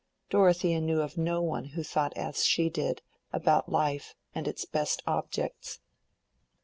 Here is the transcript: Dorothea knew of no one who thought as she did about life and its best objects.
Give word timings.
Dorothea 0.31 0.81
knew 0.81 0.99
of 1.01 1.15
no 1.15 1.43
one 1.43 1.65
who 1.77 1.83
thought 1.83 2.11
as 2.17 2.43
she 2.43 2.71
did 2.71 3.03
about 3.31 3.69
life 3.71 4.15
and 4.33 4.47
its 4.47 4.65
best 4.65 5.03
objects. 5.05 5.79